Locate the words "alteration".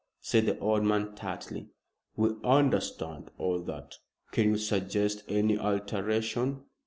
5.59-6.61